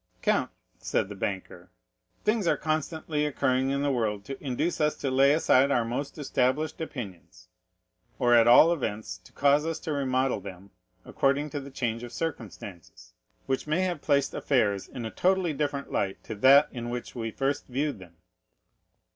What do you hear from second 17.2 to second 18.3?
at first viewed them."